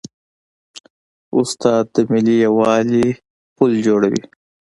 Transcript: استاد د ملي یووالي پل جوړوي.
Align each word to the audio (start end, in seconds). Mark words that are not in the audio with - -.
استاد 1.39 1.83
د 1.95 1.97
ملي 2.11 2.35
یووالي 2.45 3.07
پل 3.55 3.71
جوړوي. 3.85 4.23